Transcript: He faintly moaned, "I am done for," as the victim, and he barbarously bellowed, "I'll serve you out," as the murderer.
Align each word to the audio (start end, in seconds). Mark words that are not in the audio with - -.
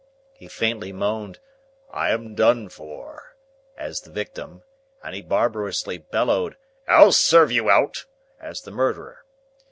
He 0.33 0.47
faintly 0.47 0.91
moaned, 0.91 1.37
"I 1.91 2.09
am 2.09 2.33
done 2.33 2.69
for," 2.69 3.35
as 3.77 4.01
the 4.01 4.09
victim, 4.09 4.63
and 5.03 5.13
he 5.13 5.21
barbarously 5.21 5.99
bellowed, 5.99 6.57
"I'll 6.87 7.11
serve 7.11 7.51
you 7.51 7.69
out," 7.69 8.05
as 8.39 8.61
the 8.63 8.71
murderer. 8.71 9.23